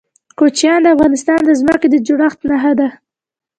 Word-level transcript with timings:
کوچیان 0.39 0.79
د 0.83 0.87
افغانستان 0.95 1.39
د 1.45 1.49
ځمکې 1.59 1.87
د 1.89 1.95
جوړښت 2.07 2.39
نښه 2.49 2.71
ده. 2.79 2.87